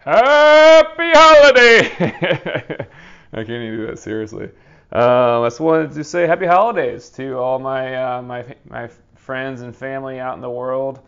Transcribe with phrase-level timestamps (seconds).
[0.00, 1.80] Happy holiday!
[3.32, 4.44] I can't even do that seriously.
[4.92, 9.62] Um, I just wanted to say happy holidays to all my uh, my my friends
[9.62, 11.00] and family out in the world,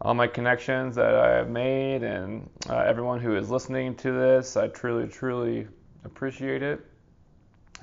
[0.00, 4.56] all my connections that I have made, and uh, everyone who is listening to this.
[4.56, 5.68] I truly, truly
[6.06, 6.80] appreciate it.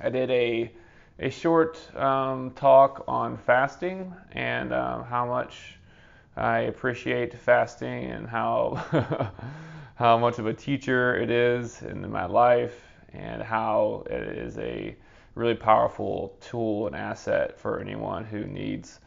[0.00, 0.72] I did a
[1.20, 5.78] a short um, talk on fasting and um, how much
[6.36, 8.84] I appreciate fasting and how
[9.98, 12.80] how much of a teacher it is in my life
[13.12, 14.94] and how it is a
[15.34, 19.00] really powerful tool and asset for anyone who needs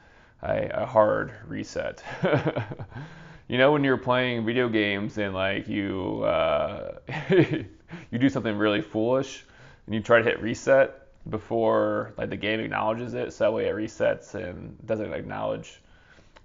[0.44, 2.04] a, a hard reset.
[3.48, 7.00] you know when you're playing video games and like you uh,
[7.30, 9.46] you do something really foolish
[9.86, 13.68] and you try to hit reset before like the game acknowledges it, so that way
[13.68, 15.82] it resets and doesn't acknowledge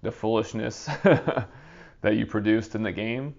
[0.03, 3.35] the foolishness that you produced in the game.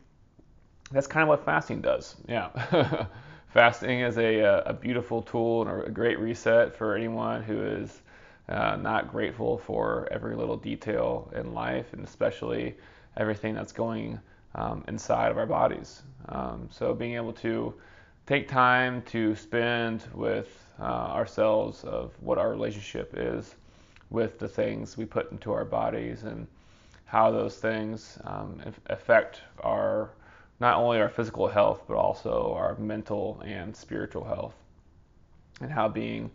[0.91, 2.15] That's kind of what fasting does.
[2.27, 2.49] Yeah.
[3.49, 8.01] fasting is a, a beautiful tool and a great reset for anyone who is
[8.49, 12.75] uh, not grateful for every little detail in life and especially
[13.17, 14.19] everything that's going
[14.55, 16.03] um, inside of our bodies.
[16.29, 17.73] Um, so being able to
[18.25, 20.47] take time to spend with
[20.79, 23.55] uh, ourselves of what our relationship is
[24.09, 26.47] with the things we put into our bodies and
[27.05, 30.11] how those things um, affect our
[30.59, 34.55] not only our physical health but also our mental and spiritual health
[35.61, 36.31] and how being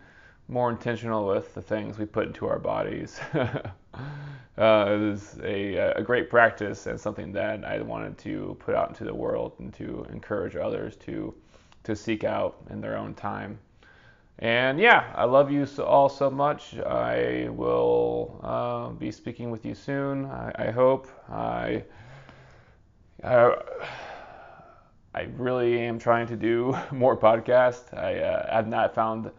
[0.49, 6.29] more intentional with the things we put into our bodies uh, is a, a great
[6.29, 10.57] practice and something that I wanted to put out into the world and to encourage
[10.57, 11.35] others to
[11.85, 13.59] to seek out in their own time.
[14.39, 16.79] And yeah, I love you all so much.
[16.79, 20.27] I will uh, be speaking with you soon.
[20.27, 21.09] I, I hope.
[21.29, 21.85] I,
[23.23, 23.57] I,
[25.15, 27.93] I really am trying to do more podcasts.
[27.97, 29.31] I uh, have not found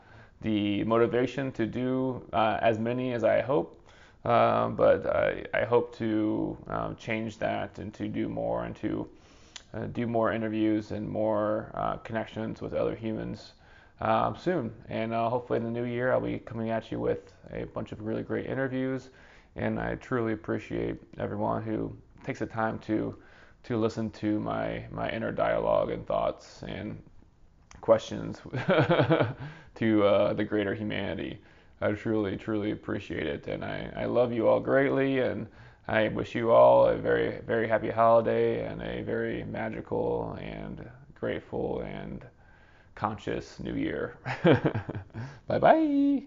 [0.41, 3.79] the motivation to do uh, as many as I hope.
[4.25, 9.09] Uh, but I, I, hope to um, change that and to do more and to
[9.73, 13.51] uh, do more interviews and more uh, connections with other humans
[14.00, 14.73] um, soon.
[14.88, 17.91] And uh, hopefully in the new year, I'll be coming at you with a bunch
[17.91, 19.09] of really great interviews.
[19.57, 23.13] And I truly appreciate everyone who takes the time to
[23.63, 27.01] to listen to my my inner dialogue and thoughts and
[27.81, 28.41] questions
[29.75, 31.40] to uh, the greater humanity.
[31.81, 35.47] I truly, truly appreciate it, and I, I love you all greatly, and
[35.88, 41.81] I wish you all a very, very happy holiday and a very magical and grateful
[41.81, 42.25] and
[42.96, 44.18] conscious new year.
[45.47, 46.23] bye bye.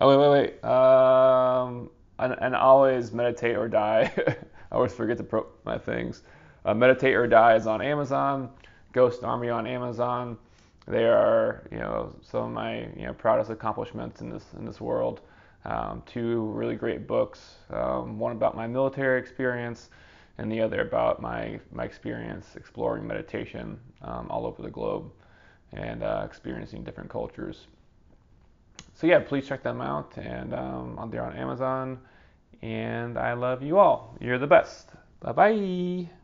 [0.00, 0.64] Oh, wait, wait, wait.
[0.64, 4.10] Um, and, and always meditate or die.
[4.72, 6.22] I always forget to pro my things.
[6.64, 8.50] Uh, meditate or die is on Amazon.
[8.92, 10.36] Ghost Army on Amazon.
[10.86, 14.80] They are, you know, some of my you know proudest accomplishments in this in this
[14.80, 15.20] world.
[15.64, 17.54] Um, two really great books.
[17.70, 19.90] Um, one about my military experience,
[20.38, 25.10] and the other about my my experience exploring meditation um, all over the globe
[25.72, 27.66] and uh, experiencing different cultures.
[28.94, 31.98] So yeah, please check them out, and um, they're on Amazon.
[32.60, 34.16] And I love you all.
[34.20, 34.90] You're the best.
[35.20, 36.21] Bye bye.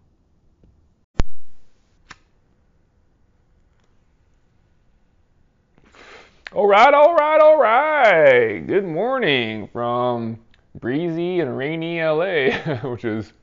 [6.54, 8.66] All right, all right, all right.
[8.66, 10.38] Good morning from
[10.81, 12.56] breezy and rainy LA,
[12.88, 13.34] which is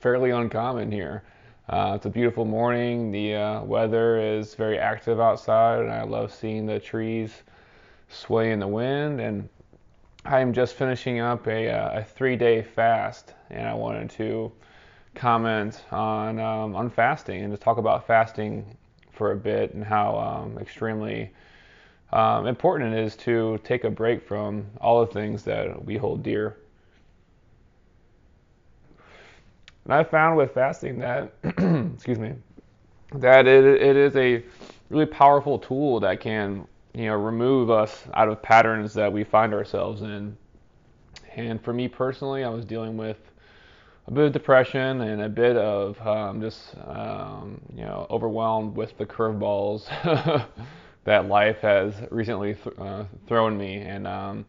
[0.00, 1.22] fairly uncommon here.
[1.68, 3.12] Uh, it's a beautiful morning.
[3.12, 7.44] The uh, weather is very active outside, and I love seeing the trees
[8.08, 9.20] sway in the wind.
[9.20, 9.48] And
[10.24, 14.50] I am just finishing up a, uh, a three-day fast, and I wanted to
[15.14, 18.66] comment on um, on fasting and just talk about fasting
[19.12, 21.30] for a bit and how um, extremely
[22.12, 26.22] um, important it is to take a break from all the things that we hold
[26.22, 26.56] dear.
[29.84, 31.32] And I found with fasting that,
[31.94, 32.32] excuse me,
[33.14, 34.42] that it, it is a
[34.90, 39.52] really powerful tool that can, you know, remove us out of patterns that we find
[39.54, 40.36] ourselves in.
[41.36, 43.18] And for me personally, I was dealing with
[44.06, 48.96] a bit of depression and a bit of um, just, um, you know, overwhelmed with
[48.98, 49.88] the curveballs
[51.06, 53.76] that life has recently th- uh, thrown me.
[53.76, 54.44] And um,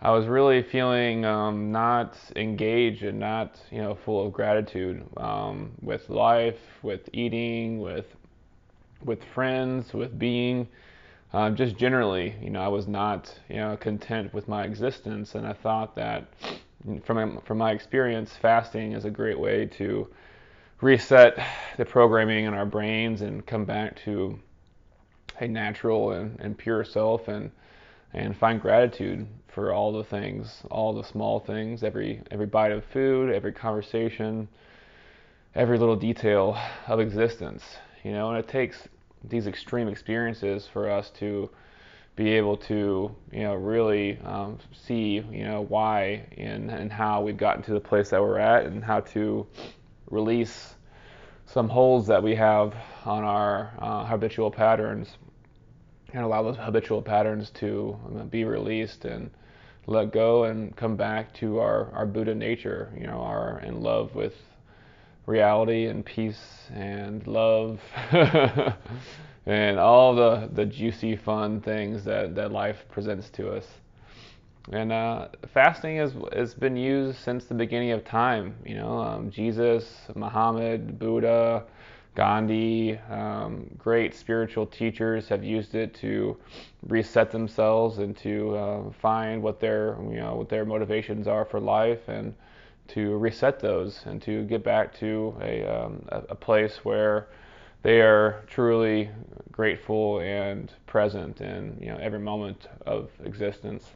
[0.00, 5.72] I was really feeling um, not engaged and not, you know, full of gratitude um,
[5.82, 8.06] with life, with eating, with
[9.04, 10.66] with friends, with being,
[11.32, 12.34] um, just generally.
[12.42, 16.28] You know, I was not, you know, content with my existence, and I thought that,
[17.04, 20.08] from from my experience, fasting is a great way to
[20.80, 21.38] reset
[21.76, 24.38] the programming in our brains and come back to
[25.40, 27.50] a natural and, and pure self and
[28.14, 32.84] and find gratitude for all the things, all the small things, every every bite of
[32.86, 34.48] food, every conversation,
[35.54, 37.64] every little detail of existence.
[38.04, 38.88] You know, and it takes
[39.24, 41.50] these extreme experiences for us to
[42.16, 47.36] be able to, you know, really um, see, you know, why and, and how we've
[47.36, 49.46] gotten to the place that we're at and how to
[50.10, 50.74] release
[51.46, 52.74] some holds that we have
[53.04, 55.16] on our uh, habitual patterns
[56.12, 59.30] and allow those habitual patterns to um, be released and
[59.86, 64.14] let go and come back to our, our Buddha nature, you know, our in love
[64.14, 64.34] with
[65.26, 67.80] reality and peace and love
[69.46, 73.64] and all the, the juicy fun things that, that life presents to us.
[74.70, 78.54] And uh, fasting has, has been used since the beginning of time.
[78.66, 81.64] You know, um, Jesus, Muhammad, Buddha,
[82.18, 86.36] Gandhi, um, great spiritual teachers have used it to
[86.88, 91.60] reset themselves and to uh, find what their you know what their motivations are for
[91.60, 92.34] life and
[92.88, 97.28] to reset those and to get back to a, um, a place where
[97.84, 99.08] they are truly
[99.52, 103.92] grateful and present in you know every moment of existence.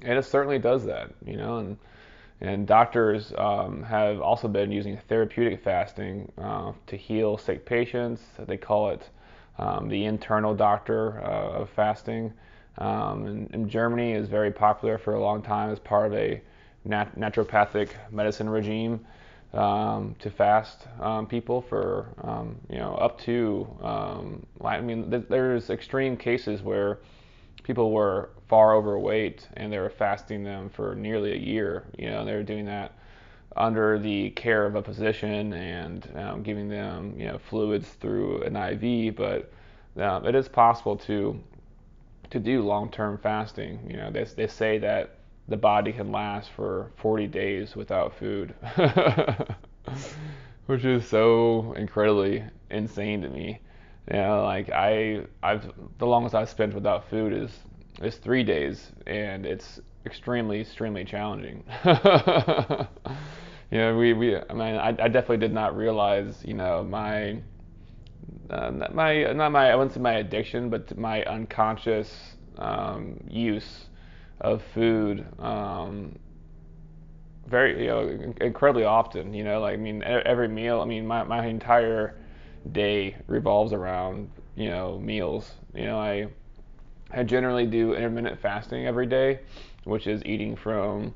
[0.00, 1.76] And it certainly does that, you know, and
[2.40, 8.22] and doctors um, have also been using therapeutic fasting uh, to heal sick patients.
[8.46, 9.08] They call it
[9.58, 12.32] um, the internal doctor uh, of fasting.
[12.78, 16.42] Um, and, and, Germany is very popular for a long time as part of a
[16.84, 19.00] nat- naturopathic medicine regime
[19.54, 23.66] um, to fast um, people for um, you know up to
[24.62, 26.98] I mean th- there's extreme cases where
[27.66, 31.84] people were far overweight and they were fasting them for nearly a year.
[31.98, 32.92] You know, they were doing that
[33.56, 38.54] under the care of a physician and um, giving them you know fluids through an
[38.54, 39.16] IV.
[39.16, 39.52] But
[40.00, 41.40] um, it is possible to
[42.30, 43.80] to do long-term fasting.
[43.90, 45.16] You know, they they say that
[45.48, 48.54] the body can last for 40 days without food.
[50.66, 53.60] Which is so incredibly insane to me.
[54.10, 57.50] You know, like I, I've the longest I've spent without food is
[58.02, 61.64] is three days, and it's extremely, extremely challenging.
[61.84, 61.92] you
[63.78, 67.42] know, we, we, I mean, I, I definitely did not realize, you know, my,
[68.50, 73.86] uh, my, not my, I wouldn't say my addiction, but my unconscious um, use
[74.40, 75.26] of food.
[75.40, 76.16] Um,
[77.46, 79.32] very, you know, incredibly often.
[79.32, 80.80] You know, like I mean, every meal.
[80.80, 82.16] I mean, my my entire
[82.72, 85.52] day revolves around you know meals.
[85.74, 86.28] You know, I
[87.10, 89.40] I generally do intermittent fasting every day,
[89.84, 91.14] which is eating from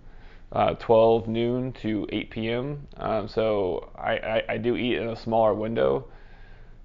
[0.52, 2.88] uh, 12 noon to 8 p.m.
[2.96, 6.06] Um, so I, I, I, do eat in a smaller window.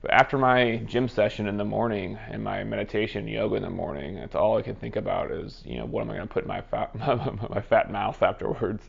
[0.03, 4.15] But after my gym session in the morning and my meditation yoga in the morning,
[4.15, 6.43] that's all I can think about is you know what am I going to put
[6.43, 6.93] in my fat
[7.49, 8.83] my fat mouth afterwards,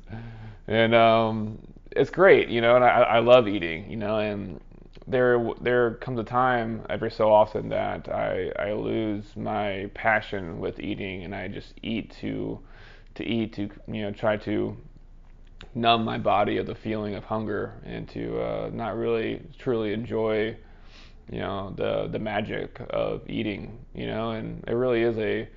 [0.67, 1.58] and um,
[1.93, 4.61] it's great, you know, and I, I love eating, you know, and
[5.06, 10.81] there there comes a time every so often that I, I lose my passion with
[10.81, 12.58] eating and I just eat to
[13.14, 14.76] to eat to you know try to
[15.75, 20.56] numb my body of the feeling of hunger and to uh, not really truly enjoy
[21.31, 25.48] you know the the magic of eating you know and it really is a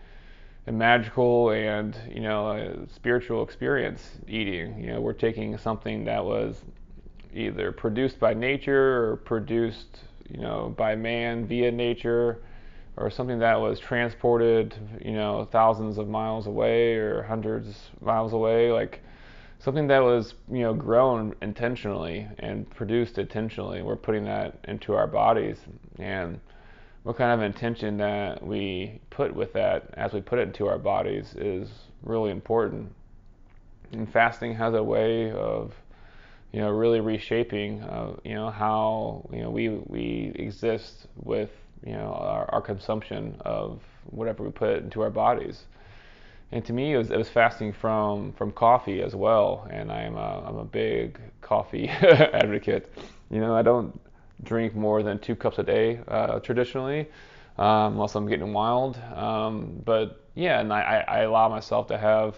[0.67, 4.79] a magical and you know a spiritual experience eating.
[4.79, 6.61] You know we're taking something that was
[7.33, 12.39] either produced by nature or produced, you know, by man via nature,
[12.97, 18.33] or something that was transported, you know, thousands of miles away or hundreds of miles
[18.33, 19.01] away, like
[19.59, 23.81] something that was, you know, grown intentionally and produced intentionally.
[23.81, 25.57] We're putting that into our bodies,
[25.97, 26.39] and
[27.03, 30.77] what kind of intention that we put with that as we put it into our
[30.77, 31.69] bodies is
[32.03, 32.93] really important.
[33.93, 35.73] And fasting has a way of
[36.51, 41.51] you know, really reshaping, uh, you know, how you know we we exist with
[41.85, 45.65] you know our, our, consumption of whatever we put into our bodies.
[46.51, 49.67] And to me, it was, it was fasting from from coffee as well.
[49.69, 52.91] And I'm a, I'm a big coffee advocate.
[53.29, 53.99] You know, I don't
[54.43, 57.07] drink more than two cups a day uh, traditionally,
[57.59, 58.97] um, unless I'm getting wild.
[59.15, 62.35] Um, but yeah, and I, I allow myself to have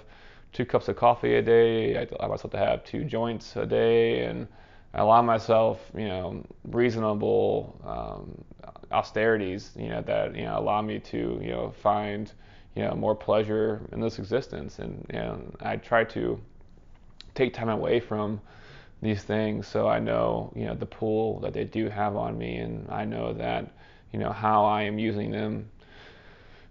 [0.53, 1.97] two cups of coffee a day.
[1.97, 4.47] I allow myself to have two joints a day, and
[4.93, 8.43] I allow myself, you know, reasonable um,
[8.91, 12.31] austerities, you know, that you know allow me to, you know, find,
[12.75, 14.79] you know, more pleasure in this existence.
[14.79, 16.39] And you know, I try to
[17.35, 18.41] take time away from
[19.01, 22.57] these things so I know you know the pull that they do have on me
[22.57, 23.71] and I know that
[24.11, 25.69] you know how I am using them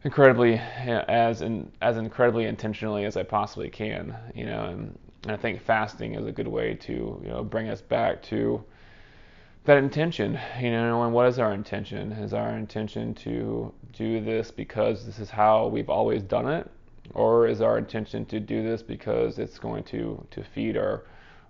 [0.04, 5.36] incredibly as in, as incredibly intentionally as I possibly can you know and, and I
[5.36, 6.92] think fasting is a good way to
[7.22, 8.64] you know bring us back to
[9.64, 12.12] that intention you know and what is our intention?
[12.12, 16.70] Is our intention to do this because this is how we've always done it?
[17.12, 21.04] Or is our intention to do this because it's going to to feed our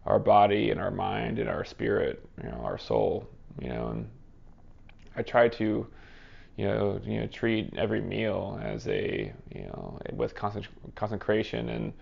[0.07, 3.29] our body and our mind and our spirit, you know, our soul,
[3.61, 4.09] you know, and
[5.17, 5.87] I try to,
[6.57, 10.35] you know, you know, treat every meal as a, you know, with
[10.95, 11.93] concentration and,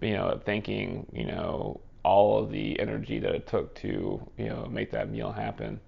[0.00, 4.66] you know, thanking, you know, all of the energy that it took to, you know,
[4.70, 5.80] make that meal happen.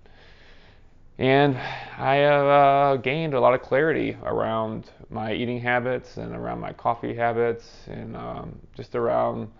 [1.18, 1.56] And
[1.98, 6.72] I have uh, gained a lot of clarity around my eating habits and around my
[6.72, 9.50] coffee habits and um, just around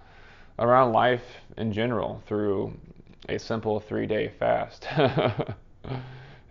[0.58, 1.24] around life
[1.56, 2.74] in general through
[3.28, 4.86] a simple three day fast.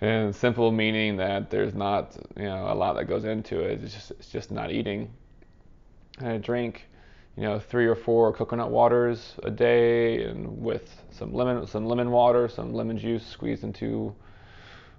[0.02, 3.84] and simple meaning that there's not you know a lot that goes into it.
[3.84, 5.12] It's just it's just not eating.
[6.20, 6.88] And I drink
[7.38, 12.12] you know three or four coconut waters a day and with some lemon some lemon
[12.12, 14.14] water, some lemon juice squeezed into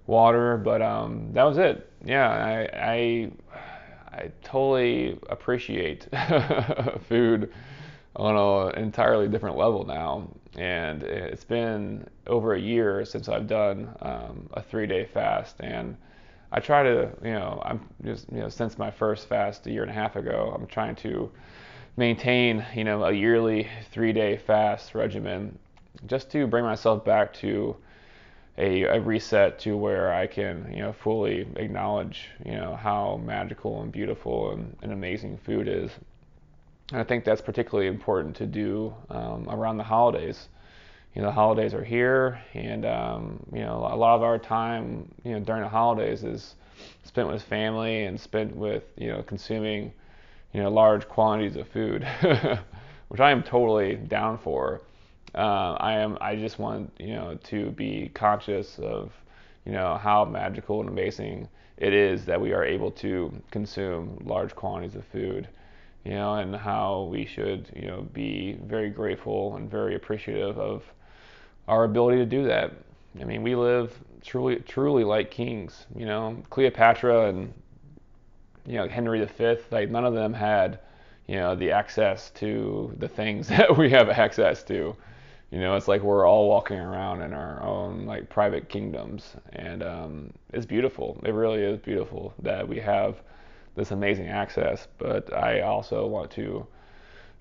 [0.07, 0.57] water.
[0.57, 1.91] But um, that was it.
[2.05, 3.31] Yeah, I I,
[4.13, 6.09] I totally appreciate
[7.09, 7.53] food
[8.15, 8.35] on
[8.75, 10.29] an entirely different level now.
[10.57, 15.57] And it's been over a year since I've done um, a three day fast.
[15.61, 15.97] And
[16.53, 19.83] I try to, you know, I'm just, you know, since my first fast a year
[19.83, 21.31] and a half ago, I'm trying to
[21.97, 25.59] maintain, you know, a yearly three day fast regimen
[26.07, 27.77] just to bring myself back to
[28.59, 33.83] a, a, reset to where I can, you know, fully acknowledge, you know, how magical
[33.83, 35.91] and beautiful and, and amazing food is.
[36.93, 40.49] And I think that's particularly important to do um, around the holidays.
[41.15, 45.11] You know, the holidays are here, and um, you know, a lot of our time,
[45.25, 46.55] you know, during the holidays is
[47.05, 49.93] spent with family and spent with, you know, consuming,
[50.53, 52.07] you know, large quantities of food,
[53.09, 54.83] which I am totally down for.
[55.35, 56.19] Uh, I am.
[56.21, 59.11] I just want, you know, to be conscious of,
[59.65, 64.55] you know, how magical and amazing it is that we are able to consume large
[64.55, 65.49] quantities of food
[66.07, 70.85] you know, and how we should, you know, be very grateful and very appreciative of
[71.67, 72.73] our ability to do that.
[73.21, 73.93] I mean, we live
[74.25, 75.87] truly, truly like kings.
[75.97, 77.53] You know, Cleopatra and
[78.67, 79.57] you know Henry V.
[79.73, 80.79] Like none of them had,
[81.27, 84.95] you know, the access to the things that we have access to.
[85.51, 89.83] You know, it's like we're all walking around in our own like private kingdoms, and
[89.83, 91.21] um, it's beautiful.
[91.25, 93.17] It really is beautiful that we have
[93.77, 94.89] this amazing access.
[94.99, 96.67] But I also want to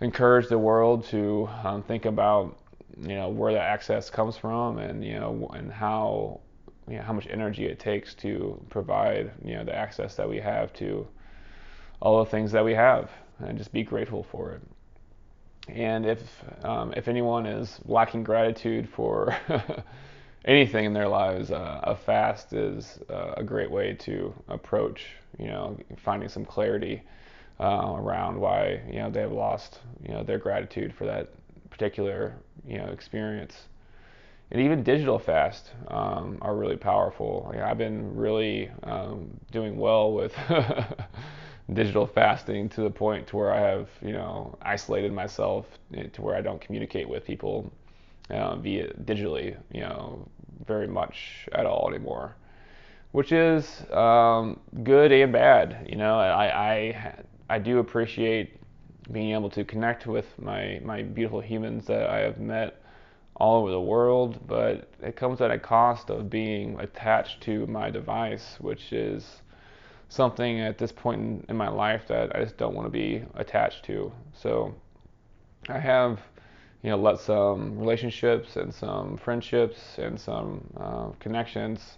[0.01, 2.57] encourage the world to um, think about
[3.01, 6.39] you know where the access comes from and you know and how
[6.87, 10.39] you know how much energy it takes to provide you know the access that we
[10.39, 11.07] have to
[12.01, 14.61] all the things that we have and just be grateful for it.
[15.67, 19.35] And if um, if anyone is lacking gratitude for
[20.45, 25.07] anything in their lives, uh, a fast is uh, a great way to approach,
[25.39, 27.01] you know, finding some clarity
[27.59, 31.29] uh, around why, you know, they have lost, you know, their gratitude for that
[31.69, 32.35] particular,
[32.67, 33.63] you know, experience.
[34.51, 37.51] And even digital fast um, are really powerful.
[37.63, 40.35] I've been really um, doing well with
[41.73, 45.65] digital fasting to the point to where I have, you know, isolated myself
[46.13, 47.71] to where I don't communicate with people
[48.29, 50.27] uh, via digitally, you know,
[50.65, 52.35] very much at all anymore,
[53.11, 55.87] which is um, good and bad.
[55.89, 58.57] You know, I, I I do appreciate
[59.11, 62.81] being able to connect with my my beautiful humans that I have met
[63.35, 67.89] all over the world, but it comes at a cost of being attached to my
[67.89, 69.41] device, which is
[70.07, 73.23] something at this point in, in my life that I just don't want to be
[73.35, 74.11] attached to.
[74.33, 74.73] So
[75.67, 76.19] I have
[76.85, 81.97] you know, let some relationships and some friendships and some uh, connections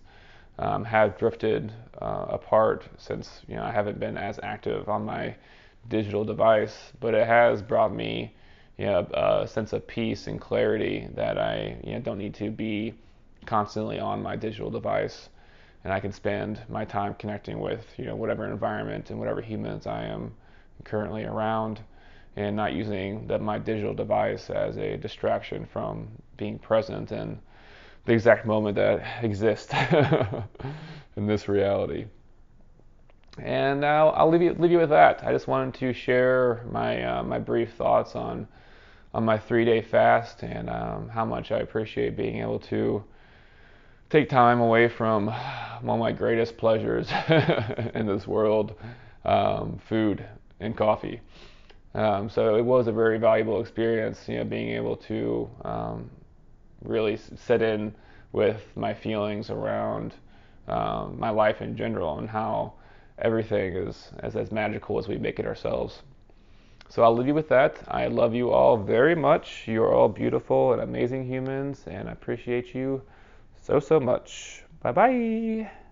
[0.60, 5.36] um, have drifted uh, apart since you know I haven't been as active on my
[5.89, 8.34] digital device, but it has brought me
[8.77, 12.50] you know, a sense of peace and clarity that I you know, don't need to
[12.50, 12.94] be
[13.46, 15.27] constantly on my digital device,
[15.84, 19.86] and I can spend my time connecting with you know whatever environment and whatever humans
[19.86, 20.34] I am
[20.86, 21.82] currently around
[22.38, 27.39] and not using my digital device as a distraction from being present in
[28.06, 29.74] the exact moment that exists
[31.17, 32.06] in this reality.
[33.39, 35.24] And I'll, I'll, leave, you, leave you with that.
[35.24, 38.48] I just wanted to share my, uh, my brief thoughts on
[39.13, 43.03] on my three day fast and um, how much I appreciate being able to
[44.12, 45.27] take time away from
[45.82, 47.10] one of my greatest pleasures
[47.96, 48.75] in this world
[49.25, 50.24] um, food
[50.60, 51.22] and coffee.
[51.94, 56.10] Um, so it was a very valuable experience, you know, being able to um,
[56.84, 57.94] really sit in
[58.32, 60.13] with my feelings around
[60.67, 62.74] um, my life in general and how
[63.20, 66.03] everything is as, as magical as we make it ourselves.
[66.89, 67.77] So I'll leave you with that.
[67.88, 69.63] I love you all very much.
[69.67, 73.01] You're all beautiful and amazing humans, and I appreciate you
[73.62, 74.63] so, so much.
[74.82, 75.87] Bye bye.